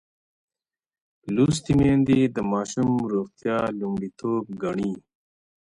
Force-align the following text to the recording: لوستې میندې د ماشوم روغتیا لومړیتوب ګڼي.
لوستې 1.35 1.73
میندې 1.79 2.19
د 2.35 2.37
ماشوم 2.51 2.91
روغتیا 3.13 3.57
لومړیتوب 3.79 4.43
ګڼي. 4.63 4.91